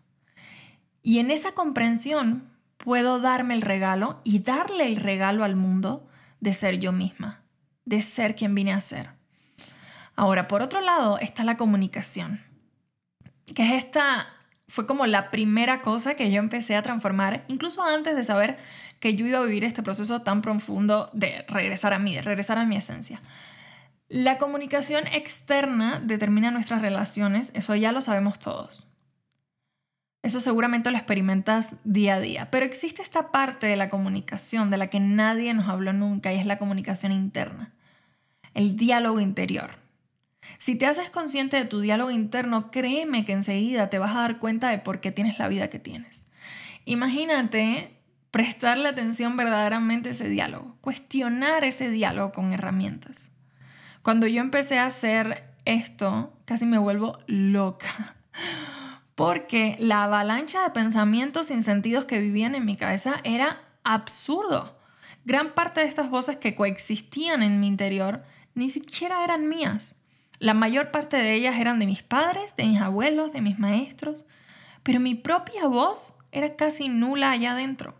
Y 1.04 1.20
en 1.20 1.32
esa 1.32 1.54
comprensión 1.54 2.50
puedo 2.78 3.20
darme 3.20 3.54
el 3.54 3.62
regalo 3.62 4.20
y 4.24 4.40
darle 4.40 4.86
el 4.86 4.98
regalo 4.98 5.44
al 5.44 5.56
mundo 5.56 6.08
de 6.40 6.54
ser 6.54 6.80
yo 6.80 6.92
misma, 6.92 7.42
de 7.86 8.02
ser 8.02 8.36
quien 8.36 8.56
vine 8.56 8.74
a 8.74 8.82
ser. 8.82 9.12
Ahora, 10.16 10.48
por 10.48 10.62
otro 10.62 10.82
lado, 10.82 11.18
está 11.18 11.44
la 11.44 11.58
comunicación, 11.58 12.42
que 13.56 13.64
es 13.64 13.84
esta, 13.84 14.28
fue 14.68 14.86
como 14.86 15.06
la 15.06 15.32
primera 15.32 15.82
cosa 15.82 16.16
que 16.16 16.32
yo 16.32 16.40
empecé 16.40 16.76
a 16.76 16.82
transformar, 16.82 17.44
incluso 17.48 17.84
antes 17.84 18.16
de 18.16 18.24
saber 18.24 18.58
que 19.00 19.16
yo 19.16 19.26
iba 19.26 19.40
a 19.40 19.44
vivir 19.44 19.66
este 19.66 19.84
proceso 19.84 20.22
tan 20.22 20.42
profundo 20.42 21.10
de 21.14 21.44
regresar 21.48 21.94
a 21.94 22.00
mí, 22.00 22.16
de 22.16 22.22
regresar 22.22 22.58
a 22.58 22.66
mi 22.66 22.78
esencia. 22.78 23.22
La 24.08 24.38
comunicación 24.38 25.08
externa 25.08 26.00
determina 26.04 26.52
nuestras 26.52 26.82
relaciones, 26.82 27.52
eso 27.56 27.76
ya 27.76 27.92
lo 27.92 28.02
sabemos 28.02 28.40
todos. 28.40 28.88
Eso 30.24 30.40
seguramente 30.40 30.92
lo 30.92 30.98
experimentas 30.98 31.78
día 31.84 32.16
a 32.16 32.20
día, 32.20 32.52
pero 32.52 32.66
existe 32.66 33.02
esta 33.02 33.32
parte 33.32 33.66
de 33.66 33.76
la 33.76 33.90
comunicación 33.90 34.70
de 34.70 34.78
la 34.78 34.88
que 34.88 35.00
nadie 35.00 35.54
nos 35.54 35.68
habló 35.68 35.94
nunca 35.94 36.32
y 36.32 36.38
es 36.38 36.46
la 36.46 36.60
comunicación 36.60 37.12
interna, 37.12 37.74
el 38.54 38.76
diálogo 38.76 39.20
interior. 39.20 39.81
Si 40.58 40.78
te 40.78 40.86
haces 40.86 41.10
consciente 41.10 41.58
de 41.58 41.66
tu 41.66 41.80
diálogo 41.80 42.12
interno, 42.12 42.72
créeme 42.72 43.26
que 43.26 43.34
enseguida 43.34 43.90
te 43.90 44.00
vas 44.00 44.16
a 44.16 44.22
dar 44.22 44.40
cuenta 44.40 44.70
de 44.70 44.80
por 44.80 45.00
qué 45.00 45.12
tienes 45.12 45.40
la 45.40 45.48
vida 45.48 45.70
que 45.70 45.80
tienes. 45.80 46.28
Imagínate 46.86 47.98
prestarle 48.32 48.88
atención 48.88 49.36
verdaderamente 49.38 50.10
a 50.10 50.12
ese 50.14 50.30
diálogo, 50.30 50.78
cuestionar 50.82 51.64
ese 51.64 51.90
diálogo 51.90 52.32
con 52.32 52.54
herramientas. 52.54 53.36
Cuando 54.02 54.26
yo 54.26 54.42
empecé 54.42 54.80
a 54.80 54.86
hacer 54.86 55.44
esto, 55.66 56.34
casi 56.46 56.66
me 56.66 56.78
vuelvo 56.78 57.20
loca 57.28 58.16
porque 59.16 59.76
la 59.80 60.06
avalancha 60.06 60.64
de 60.64 60.72
pensamientos 60.72 61.48
sin 61.48 61.62
sentidos 61.62 62.06
que 62.06 62.20
vivían 62.20 62.56
en 62.56 62.66
mi 62.66 62.78
cabeza 62.78 63.20
era 63.24 63.62
absurdo. 63.84 64.80
Gran 65.26 65.54
parte 65.54 65.82
de 65.82 65.88
estas 65.88 66.10
voces 66.10 66.38
que 66.38 66.56
coexistían 66.56 67.44
en 67.44 67.60
mi 67.60 67.68
interior 67.68 68.24
ni 68.56 68.70
siquiera 68.70 69.24
eran 69.24 69.48
mías. 69.48 70.01
La 70.42 70.56
mayor 70.56 70.90
parte 70.90 71.18
de 71.18 71.36
ellas 71.36 71.60
eran 71.60 71.78
de 71.78 71.86
mis 71.86 72.02
padres, 72.02 72.56
de 72.56 72.64
mis 72.64 72.82
abuelos, 72.82 73.32
de 73.32 73.42
mis 73.42 73.60
maestros, 73.60 74.26
pero 74.82 75.00
mi 75.00 75.14
propia 75.14 75.68
voz 75.68 76.18
era 76.32 76.56
casi 76.56 76.90
nula 76.90 77.30
allá 77.30 77.52
adentro. 77.52 77.94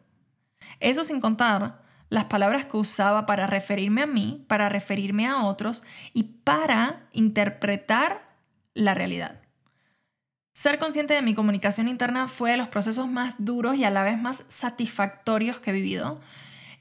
Eso 0.80 1.04
sin 1.04 1.22
contar 1.22 1.84
las 2.10 2.26
palabras 2.26 2.66
que 2.66 2.78
usaba 2.78 3.28
para 3.28 3.46
referirme 3.46 4.02
a 4.02 4.08
mí, 4.08 4.44
para 4.48 4.70
referirme 4.70 5.28
a 5.28 5.44
otros 5.44 5.84
y 6.16 6.24
para 6.24 7.04
interpretar 7.12 8.28
la 8.74 8.96
realidad. 8.96 9.42
Ser 10.56 10.80
consciente 10.80 11.14
de 11.14 11.22
mi 11.22 11.36
comunicación 11.36 11.88
interna 11.88 12.28
fue 12.28 12.50
de 12.50 12.58
los 12.58 12.70
procesos 12.70 13.08
más 13.08 13.36
duros 13.38 13.76
y 13.76 13.84
a 13.84 13.92
la 13.92 14.02
vez 14.02 14.20
más 14.20 14.46
satisfactorios 14.50 15.60
que 15.60 15.70
he 15.70 15.74
vivido. 15.74 16.20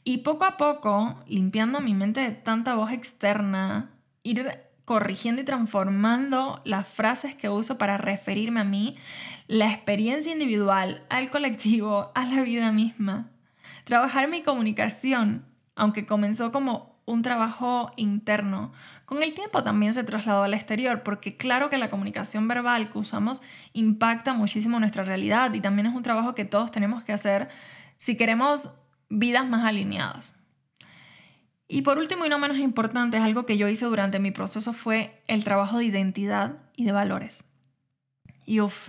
Y 0.05 0.19
poco 0.19 0.47
a 0.47 0.57
poco, 0.57 1.23
limpiando 1.27 1.83
mi 1.83 1.93
mente 1.93 2.21
de 2.21 2.31
tanta 2.31 2.75
voz 2.77 2.93
externa, 2.93 3.91
ir 4.23 4.70
corrigiendo 4.91 5.41
y 5.41 5.45
transformando 5.45 6.61
las 6.65 6.85
frases 6.85 7.37
que 7.37 7.49
uso 7.49 7.79
para 7.79 7.97
referirme 7.97 8.59
a 8.59 8.65
mí, 8.65 8.97
la 9.47 9.71
experiencia 9.71 10.33
individual, 10.33 11.05
al 11.09 11.31
colectivo, 11.31 12.11
a 12.17 12.25
la 12.25 12.43
vida 12.43 12.73
misma. 12.73 13.31
Trabajar 13.85 14.29
mi 14.29 14.43
comunicación, 14.43 15.47
aunque 15.77 16.07
comenzó 16.07 16.51
como 16.51 16.99
un 17.07 17.23
trabajo 17.23 17.93
interno. 17.95 18.73
Con 19.05 19.23
el 19.23 19.33
tiempo 19.33 19.63
también 19.63 19.93
se 19.93 20.03
trasladó 20.03 20.43
al 20.43 20.55
exterior, 20.55 21.05
porque 21.05 21.37
claro 21.37 21.71
que 21.71 21.79
la 21.79 21.89
comunicación 21.89 22.49
verbal 22.49 22.91
que 22.91 22.99
usamos 22.99 23.43
impacta 23.73 24.35
muchísimo 24.35 24.81
nuestra 24.81 25.05
realidad 25.05 25.55
y 25.55 25.61
también 25.61 25.87
es 25.87 25.95
un 25.95 26.03
trabajo 26.03 26.35
que 26.35 26.45
todos 26.45 26.73
tenemos 26.73 27.05
que 27.05 27.13
hacer 27.13 27.49
si 27.97 28.17
queremos 28.17 28.81
vidas 29.09 29.49
más 29.49 29.65
alineadas. 29.65 30.40
Y 31.73 31.83
por 31.83 31.99
último 31.99 32.27
y 32.27 32.29
no 32.29 32.41
menos 32.41 32.59
importante, 32.59 33.17
es 33.17 33.23
algo 33.23 33.47
que 33.47 33.57
yo 33.57 33.69
hice 33.69 33.85
durante 33.85 34.19
mi 34.19 34.33
proceso 34.33 34.73
fue 34.73 35.23
el 35.29 35.45
trabajo 35.45 35.79
de 35.79 35.85
identidad 35.85 36.57
y 36.75 36.85
de 36.85 36.91
valores. 36.91 37.45
Y 38.45 38.59
uff, 38.59 38.89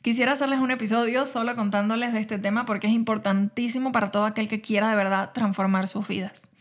quisiera 0.00 0.30
hacerles 0.30 0.60
un 0.60 0.70
episodio 0.70 1.26
solo 1.26 1.56
contándoles 1.56 2.12
de 2.12 2.20
este 2.20 2.38
tema 2.38 2.66
porque 2.66 2.86
es 2.86 2.92
importantísimo 2.92 3.90
para 3.90 4.12
todo 4.12 4.26
aquel 4.26 4.46
que 4.46 4.60
quiera 4.60 4.88
de 4.88 4.94
verdad 4.94 5.32
transformar 5.32 5.88
sus 5.88 6.06
vidas. 6.06 6.52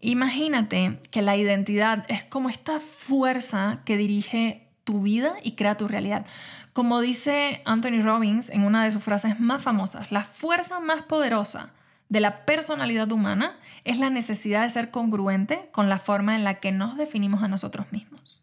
Imagínate 0.00 0.98
que 1.12 1.20
la 1.20 1.36
identidad 1.36 2.06
es 2.08 2.24
como 2.24 2.48
esta 2.48 2.80
fuerza 2.80 3.82
que 3.84 3.98
dirige 3.98 4.70
tu 4.84 5.02
vida 5.02 5.34
y 5.42 5.56
crea 5.56 5.76
tu 5.76 5.88
realidad. 5.88 6.24
Como 6.72 7.02
dice 7.02 7.60
Anthony 7.66 8.00
Robbins 8.02 8.48
en 8.48 8.64
una 8.64 8.82
de 8.82 8.92
sus 8.92 9.04
frases 9.04 9.38
más 9.38 9.62
famosas, 9.62 10.10
la 10.10 10.22
fuerza 10.22 10.80
más 10.80 11.02
poderosa 11.02 11.74
de 12.14 12.20
la 12.20 12.46
personalidad 12.46 13.10
humana 13.10 13.58
es 13.82 13.98
la 13.98 14.08
necesidad 14.08 14.62
de 14.62 14.70
ser 14.70 14.92
congruente 14.92 15.68
con 15.72 15.88
la 15.88 15.98
forma 15.98 16.36
en 16.36 16.44
la 16.44 16.60
que 16.60 16.70
nos 16.70 16.96
definimos 16.96 17.42
a 17.42 17.48
nosotros 17.48 17.90
mismos. 17.90 18.40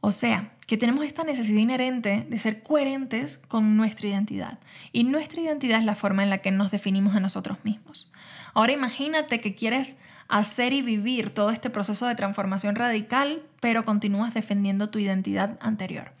O 0.00 0.12
sea, 0.12 0.52
que 0.68 0.76
tenemos 0.76 1.04
esta 1.04 1.24
necesidad 1.24 1.58
inherente 1.58 2.24
de 2.30 2.38
ser 2.38 2.62
coherentes 2.62 3.38
con 3.48 3.76
nuestra 3.76 4.06
identidad. 4.06 4.60
Y 4.92 5.02
nuestra 5.02 5.40
identidad 5.40 5.80
es 5.80 5.84
la 5.84 5.96
forma 5.96 6.22
en 6.22 6.30
la 6.30 6.38
que 6.38 6.52
nos 6.52 6.70
definimos 6.70 7.16
a 7.16 7.20
nosotros 7.20 7.58
mismos. 7.64 8.12
Ahora 8.54 8.70
imagínate 8.70 9.40
que 9.40 9.56
quieres 9.56 9.96
hacer 10.28 10.72
y 10.72 10.82
vivir 10.82 11.30
todo 11.30 11.50
este 11.50 11.68
proceso 11.68 12.06
de 12.06 12.14
transformación 12.14 12.76
radical, 12.76 13.42
pero 13.58 13.84
continúas 13.84 14.34
defendiendo 14.34 14.88
tu 14.88 15.00
identidad 15.00 15.58
anterior, 15.60 16.12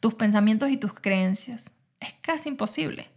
tus 0.00 0.14
pensamientos 0.14 0.70
y 0.70 0.76
tus 0.76 0.92
creencias. 0.92 1.74
Es 2.00 2.14
casi 2.20 2.48
imposible. 2.48 3.12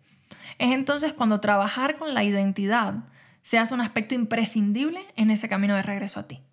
Es 0.61 0.69
entonces 0.69 1.11
cuando 1.11 1.39
trabajar 1.39 1.95
con 1.95 2.13
la 2.13 2.23
identidad 2.23 2.93
se 3.41 3.57
hace 3.57 3.73
un 3.73 3.81
aspecto 3.81 4.13
imprescindible 4.13 5.03
en 5.15 5.31
ese 5.31 5.49
camino 5.49 5.75
de 5.75 5.81
regreso 5.81 6.19
a 6.19 6.27
ti. 6.27 6.43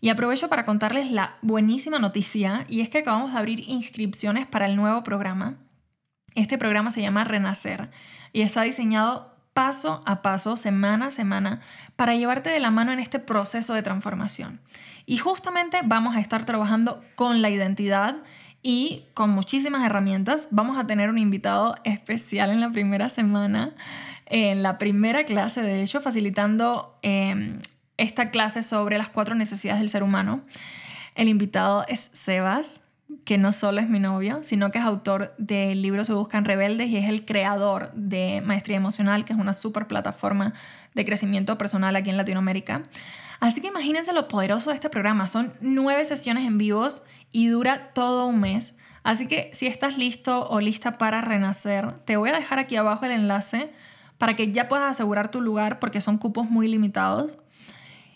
Y 0.00 0.08
aprovecho 0.08 0.48
para 0.48 0.64
contarles 0.64 1.12
la 1.12 1.36
buenísima 1.42 2.00
noticia 2.00 2.66
y 2.68 2.80
es 2.80 2.88
que 2.88 2.98
acabamos 2.98 3.32
de 3.32 3.38
abrir 3.38 3.60
inscripciones 3.68 4.48
para 4.48 4.66
el 4.66 4.74
nuevo 4.74 5.04
programa. 5.04 5.58
Este 6.34 6.58
programa 6.58 6.90
se 6.90 7.02
llama 7.02 7.22
Renacer 7.22 7.88
y 8.32 8.40
está 8.40 8.62
diseñado 8.62 9.36
paso 9.54 10.02
a 10.06 10.22
paso, 10.22 10.56
semana 10.56 11.06
a 11.06 11.10
semana, 11.12 11.60
para 11.94 12.16
llevarte 12.16 12.50
de 12.50 12.58
la 12.58 12.72
mano 12.72 12.90
en 12.90 12.98
este 12.98 13.20
proceso 13.20 13.74
de 13.74 13.84
transformación. 13.84 14.60
Y 15.06 15.18
justamente 15.18 15.82
vamos 15.84 16.16
a 16.16 16.20
estar 16.20 16.44
trabajando 16.44 17.00
con 17.14 17.42
la 17.42 17.50
identidad 17.50 18.16
y 18.66 19.04
con 19.14 19.30
muchísimas 19.30 19.86
herramientas. 19.86 20.48
Vamos 20.50 20.76
a 20.76 20.88
tener 20.88 21.08
un 21.08 21.18
invitado 21.18 21.76
especial 21.84 22.50
en 22.50 22.60
la 22.60 22.68
primera 22.68 23.08
semana, 23.08 23.76
en 24.26 24.64
la 24.64 24.76
primera 24.76 25.22
clase, 25.22 25.62
de 25.62 25.84
hecho, 25.84 26.00
facilitando 26.00 26.98
em, 27.02 27.60
esta 27.96 28.32
clase 28.32 28.64
sobre 28.64 28.98
las 28.98 29.08
cuatro 29.08 29.36
necesidades 29.36 29.78
del 29.78 29.88
ser 29.88 30.02
humano. 30.02 30.40
El 31.14 31.28
invitado 31.28 31.84
es 31.86 32.10
Sebas 32.12 32.82
que 33.24 33.38
no 33.38 33.52
solo 33.52 33.80
es 33.80 33.88
mi 33.88 34.00
novio, 34.00 34.40
sino 34.42 34.72
que 34.72 34.78
es 34.78 34.84
autor 34.84 35.32
del 35.38 35.80
libro 35.80 36.04
Se 36.04 36.12
Buscan 36.12 36.44
Rebeldes 36.44 36.88
y 36.88 36.96
es 36.96 37.08
el 37.08 37.24
creador 37.24 37.92
de 37.92 38.42
Maestría 38.44 38.78
Emocional, 38.78 39.24
que 39.24 39.32
es 39.32 39.38
una 39.38 39.52
super 39.52 39.86
plataforma 39.86 40.54
de 40.92 41.04
crecimiento 41.04 41.56
personal 41.56 41.94
aquí 41.94 42.10
en 42.10 42.16
Latinoamérica. 42.16 42.82
Así 43.38 43.60
que 43.60 43.68
imagínense 43.68 44.12
lo 44.12 44.26
poderoso 44.26 44.70
de 44.70 44.74
este 44.74 44.90
programa. 44.90 45.28
Son 45.28 45.52
nueve 45.60 46.04
sesiones 46.04 46.44
en 46.46 46.58
vivos 46.58 47.04
y 47.32 47.48
dura 47.48 47.92
todo 47.92 48.26
un 48.26 48.40
mes. 48.40 48.78
Así 49.02 49.28
que 49.28 49.50
si 49.52 49.66
estás 49.66 49.98
listo 49.98 50.44
o 50.48 50.60
lista 50.60 50.98
para 50.98 51.20
renacer, 51.20 51.92
te 52.04 52.16
voy 52.16 52.30
a 52.30 52.34
dejar 52.34 52.58
aquí 52.58 52.76
abajo 52.76 53.04
el 53.04 53.12
enlace 53.12 53.72
para 54.18 54.34
que 54.34 54.52
ya 54.52 54.68
puedas 54.68 54.90
asegurar 54.90 55.30
tu 55.30 55.40
lugar 55.40 55.78
porque 55.78 56.00
son 56.00 56.18
cupos 56.18 56.50
muy 56.50 56.68
limitados. 56.68 57.38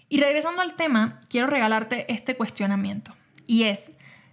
Y 0.08 0.18
regresando 0.18 0.62
al 0.62 0.74
tema, 0.74 1.20
quiero 1.28 1.46
regalarte 1.46 2.12
este 2.12 2.36
cuestionamiento. 2.36 3.12
Y 3.46 3.64
es, 3.64 3.92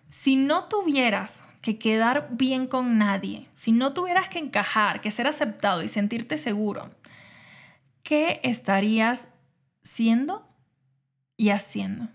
si 0.09 0.35
no 0.35 0.65
tuvieras 0.65 1.47
que 1.61 1.77
quedar 1.77 2.29
bien 2.31 2.65
con 2.65 2.97
nadie, 2.97 3.47
si 3.55 3.71
no 3.71 3.93
tuvieras 3.93 4.29
que 4.29 4.39
encajar, 4.39 5.01
que 5.01 5.11
ser 5.11 5.27
aceptado 5.27 5.83
y 5.83 5.87
sentirte 5.87 6.37
seguro, 6.37 6.89
¿qué 8.03 8.39
estarías 8.43 9.35
siendo 9.83 10.47
y 11.35 11.49
haciendo? 11.49 12.07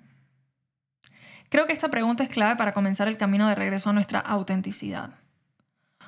Creo 1.52 1.66
que 1.66 1.74
esta 1.74 1.90
pregunta 1.90 2.24
es 2.24 2.30
clave 2.30 2.56
para 2.56 2.72
comenzar 2.72 3.08
el 3.08 3.18
camino 3.18 3.46
de 3.46 3.54
regreso 3.54 3.90
a 3.90 3.92
nuestra 3.92 4.20
autenticidad. 4.20 5.10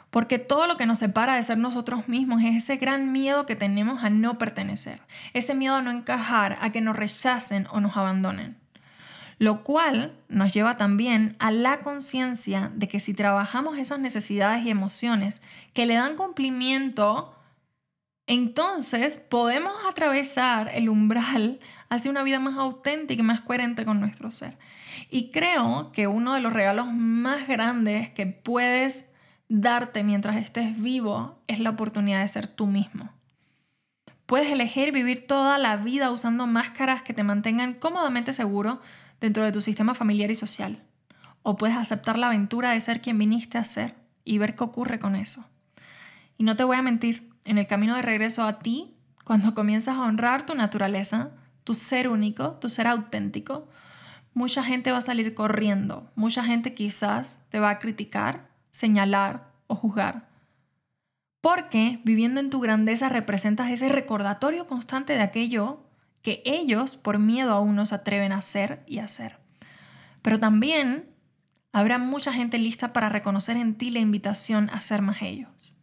Porque 0.08 0.38
todo 0.38 0.66
lo 0.66 0.78
que 0.78 0.86
nos 0.86 1.00
separa 1.00 1.34
de 1.34 1.42
ser 1.42 1.58
nosotros 1.58 2.08
mismos 2.08 2.42
es 2.42 2.56
ese 2.56 2.78
gran 2.78 3.12
miedo 3.12 3.44
que 3.44 3.54
tenemos 3.54 4.02
a 4.02 4.08
no 4.08 4.38
pertenecer, 4.38 5.02
ese 5.34 5.54
miedo 5.54 5.74
a 5.74 5.82
no 5.82 5.90
encajar, 5.90 6.56
a 6.62 6.72
que 6.72 6.80
nos 6.80 6.96
rechacen 6.96 7.66
o 7.70 7.80
nos 7.80 7.94
abandonen. 7.98 8.56
lo 9.36 9.64
cual 9.64 10.16
nos 10.28 10.54
lleva 10.54 10.78
también 10.78 11.36
a 11.40 11.50
la 11.50 11.80
conciencia 11.80 12.70
de 12.74 12.88
que 12.88 12.98
si 12.98 13.12
trabajamos 13.12 13.76
esas 13.76 13.98
necesidades 13.98 14.64
y 14.64 14.70
emociones 14.70 15.42
que 15.74 15.84
le 15.84 15.94
dan 15.94 16.16
cumplimiento, 16.16 17.36
entonces 18.26 19.18
podemos 19.18 19.72
atravesar 19.88 20.70
el 20.72 20.88
umbral 20.88 21.60
hacia 21.90 22.10
una 22.10 22.22
vida 22.22 22.40
más 22.40 22.56
auténtica 22.56 23.22
y 23.22 23.26
más 23.26 23.42
coherente 23.42 23.84
con 23.84 24.00
nuestro 24.00 24.30
ser. 24.30 24.56
Y 25.10 25.30
creo 25.30 25.90
que 25.92 26.06
uno 26.06 26.34
de 26.34 26.40
los 26.40 26.52
regalos 26.52 26.86
más 26.86 27.46
grandes 27.46 28.10
que 28.10 28.26
puedes 28.26 29.12
darte 29.48 30.04
mientras 30.04 30.36
estés 30.36 30.80
vivo 30.80 31.42
es 31.46 31.60
la 31.60 31.70
oportunidad 31.70 32.22
de 32.22 32.28
ser 32.28 32.46
tú 32.46 32.66
mismo. 32.66 33.10
Puedes 34.26 34.50
elegir 34.50 34.92
vivir 34.92 35.26
toda 35.26 35.58
la 35.58 35.76
vida 35.76 36.10
usando 36.10 36.46
máscaras 36.46 37.02
que 37.02 37.12
te 37.12 37.24
mantengan 37.24 37.74
cómodamente 37.74 38.32
seguro 38.32 38.80
dentro 39.20 39.44
de 39.44 39.52
tu 39.52 39.60
sistema 39.60 39.94
familiar 39.94 40.30
y 40.30 40.34
social. 40.34 40.82
O 41.42 41.56
puedes 41.56 41.76
aceptar 41.76 42.18
la 42.18 42.28
aventura 42.28 42.70
de 42.70 42.80
ser 42.80 43.02
quien 43.02 43.18
viniste 43.18 43.58
a 43.58 43.64
ser 43.64 43.94
y 44.24 44.38
ver 44.38 44.54
qué 44.54 44.64
ocurre 44.64 44.98
con 44.98 45.14
eso. 45.14 45.44
Y 46.38 46.44
no 46.44 46.56
te 46.56 46.64
voy 46.64 46.78
a 46.78 46.82
mentir, 46.82 47.33
en 47.44 47.58
el 47.58 47.66
camino 47.66 47.96
de 47.96 48.02
regreso 48.02 48.44
a 48.44 48.58
ti, 48.58 48.94
cuando 49.24 49.54
comienzas 49.54 49.96
a 49.96 50.02
honrar 50.02 50.46
tu 50.46 50.54
naturaleza, 50.54 51.30
tu 51.64 51.74
ser 51.74 52.08
único, 52.08 52.52
tu 52.52 52.68
ser 52.68 52.86
auténtico, 52.86 53.68
mucha 54.34 54.62
gente 54.62 54.92
va 54.92 54.98
a 54.98 55.02
salir 55.02 55.34
corriendo, 55.34 56.10
mucha 56.14 56.44
gente 56.44 56.74
quizás 56.74 57.40
te 57.48 57.60
va 57.60 57.70
a 57.70 57.78
criticar, 57.78 58.48
señalar 58.70 59.50
o 59.66 59.74
juzgar. 59.74 60.28
Porque 61.40 62.00
viviendo 62.04 62.40
en 62.40 62.50
tu 62.50 62.60
grandeza 62.60 63.08
representas 63.08 63.70
ese 63.70 63.88
recordatorio 63.88 64.66
constante 64.66 65.12
de 65.12 65.22
aquello 65.22 65.84
que 66.22 66.42
ellos 66.46 66.96
por 66.96 67.18
miedo 67.18 67.52
aún 67.52 67.76
no 67.76 67.86
se 67.86 67.94
atreven 67.94 68.32
a 68.32 68.38
hacer 68.38 68.82
y 68.86 68.98
hacer. 68.98 69.38
Pero 70.22 70.40
también 70.40 71.10
habrá 71.72 71.98
mucha 71.98 72.32
gente 72.32 72.58
lista 72.58 72.92
para 72.94 73.10
reconocer 73.10 73.58
en 73.58 73.74
ti 73.74 73.90
la 73.90 73.98
invitación 73.98 74.70
a 74.72 74.80
ser 74.80 75.02
más 75.02 75.20
ellos, 75.20 75.74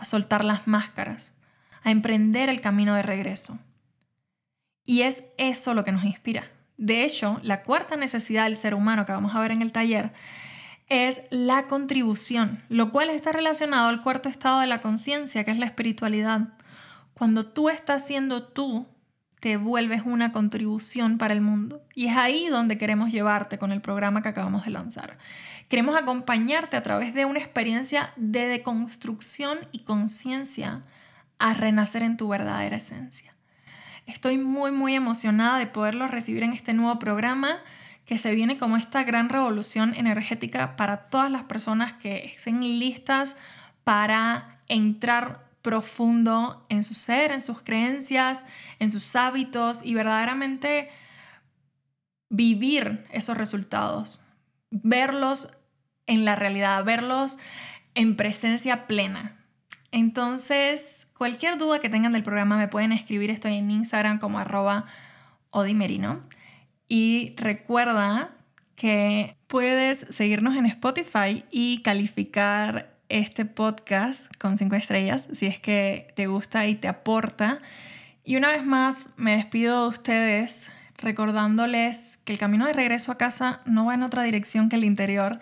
a 0.00 0.04
soltar 0.04 0.44
las 0.44 0.66
máscaras, 0.66 1.34
a 1.82 1.90
emprender 1.90 2.48
el 2.48 2.60
camino 2.60 2.94
de 2.94 3.02
regreso. 3.02 3.58
Y 4.84 5.02
es 5.02 5.24
eso 5.38 5.74
lo 5.74 5.84
que 5.84 5.92
nos 5.92 6.04
inspira. 6.04 6.44
De 6.76 7.04
hecho, 7.04 7.38
la 7.42 7.62
cuarta 7.62 7.96
necesidad 7.96 8.44
del 8.44 8.56
ser 8.56 8.74
humano 8.74 9.04
que 9.04 9.12
vamos 9.12 9.34
a 9.34 9.40
ver 9.40 9.52
en 9.52 9.62
el 9.62 9.72
taller 9.72 10.12
es 10.88 11.22
la 11.30 11.68
contribución, 11.68 12.62
lo 12.68 12.90
cual 12.90 13.10
está 13.10 13.30
relacionado 13.30 13.88
al 13.88 14.02
cuarto 14.02 14.28
estado 14.28 14.60
de 14.60 14.66
la 14.66 14.80
conciencia, 14.80 15.44
que 15.44 15.50
es 15.50 15.58
la 15.58 15.66
espiritualidad. 15.66 16.48
Cuando 17.14 17.46
tú 17.46 17.68
estás 17.68 18.06
siendo 18.06 18.42
tú, 18.42 18.88
te 19.40 19.56
vuelves 19.56 20.02
una 20.04 20.32
contribución 20.32 21.18
para 21.18 21.34
el 21.34 21.40
mundo. 21.40 21.82
Y 21.94 22.06
es 22.06 22.16
ahí 22.16 22.48
donde 22.48 22.78
queremos 22.78 23.10
llevarte 23.10 23.58
con 23.58 23.72
el 23.72 23.80
programa 23.80 24.22
que 24.22 24.28
acabamos 24.28 24.66
de 24.66 24.70
lanzar. 24.70 25.16
Queremos 25.68 25.96
acompañarte 25.96 26.76
a 26.76 26.82
través 26.82 27.14
de 27.14 27.24
una 27.24 27.38
experiencia 27.38 28.12
de 28.16 28.46
deconstrucción 28.46 29.58
y 29.72 29.80
conciencia 29.80 30.82
a 31.38 31.54
renacer 31.54 32.02
en 32.02 32.18
tu 32.18 32.28
verdadera 32.28 32.76
esencia. 32.76 33.34
Estoy 34.06 34.36
muy, 34.36 34.72
muy 34.72 34.94
emocionada 34.94 35.58
de 35.58 35.66
poderlo 35.66 36.06
recibir 36.06 36.42
en 36.42 36.52
este 36.52 36.74
nuevo 36.74 36.98
programa 36.98 37.58
que 38.04 38.18
se 38.18 38.34
viene 38.34 38.58
como 38.58 38.76
esta 38.76 39.04
gran 39.04 39.28
revolución 39.28 39.94
energética 39.94 40.76
para 40.76 41.06
todas 41.06 41.30
las 41.30 41.44
personas 41.44 41.92
que 41.92 42.26
estén 42.26 42.60
listas 42.60 43.38
para 43.84 44.58
entrar 44.66 45.49
profundo 45.62 46.64
en 46.68 46.82
su 46.82 46.94
ser, 46.94 47.32
en 47.32 47.40
sus 47.40 47.60
creencias, 47.62 48.46
en 48.78 48.90
sus 48.90 49.14
hábitos 49.16 49.84
y 49.84 49.94
verdaderamente 49.94 50.90
vivir 52.28 53.06
esos 53.10 53.36
resultados, 53.36 54.22
verlos 54.70 55.56
en 56.06 56.24
la 56.24 56.36
realidad, 56.36 56.84
verlos 56.84 57.38
en 57.94 58.16
presencia 58.16 58.86
plena. 58.86 59.36
Entonces, 59.92 61.12
cualquier 61.18 61.58
duda 61.58 61.80
que 61.80 61.88
tengan 61.88 62.12
del 62.12 62.22
programa 62.22 62.56
me 62.56 62.68
pueden 62.68 62.92
escribir, 62.92 63.30
estoy 63.30 63.54
en 63.54 63.70
Instagram 63.70 64.18
como 64.18 64.38
arroba 64.38 64.86
odimerino. 65.50 66.22
Y 66.88 67.34
recuerda 67.36 68.30
que 68.76 69.36
puedes 69.46 69.98
seguirnos 70.10 70.56
en 70.56 70.66
Spotify 70.66 71.44
y 71.50 71.82
calificar 71.82 72.96
este 73.10 73.44
podcast 73.44 74.34
con 74.36 74.56
cinco 74.56 74.76
estrellas 74.76 75.28
si 75.32 75.46
es 75.46 75.60
que 75.60 76.12
te 76.16 76.26
gusta 76.26 76.66
y 76.66 76.76
te 76.76 76.88
aporta. 76.88 77.60
Y 78.24 78.36
una 78.36 78.48
vez 78.48 78.64
más 78.64 79.10
me 79.16 79.36
despido 79.36 79.82
de 79.82 79.88
ustedes 79.88 80.70
recordándoles 80.98 82.18
que 82.24 82.32
el 82.32 82.38
camino 82.38 82.66
de 82.66 82.72
regreso 82.72 83.12
a 83.12 83.18
casa 83.18 83.60
no 83.66 83.86
va 83.86 83.94
en 83.94 84.02
otra 84.02 84.22
dirección 84.22 84.68
que 84.68 84.76
el 84.76 84.84
interior 84.84 85.38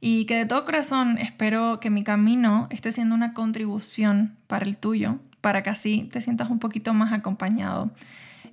y 0.00 0.26
que 0.26 0.36
de 0.36 0.46
todo 0.46 0.64
corazón 0.64 1.18
espero 1.18 1.80
que 1.80 1.90
mi 1.90 2.04
camino 2.04 2.68
esté 2.70 2.92
siendo 2.92 3.14
una 3.14 3.32
contribución 3.32 4.36
para 4.46 4.66
el 4.66 4.76
tuyo, 4.76 5.18
para 5.40 5.62
que 5.62 5.70
así 5.70 6.08
te 6.12 6.20
sientas 6.20 6.50
un 6.50 6.58
poquito 6.58 6.92
más 6.94 7.12
acompañado 7.12 7.90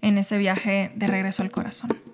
en 0.02 0.17
ese 0.17 0.38
viaje 0.38 0.91
de 0.95 1.08
regreso 1.08 1.43
al 1.43 1.52
corazón. 1.52 2.12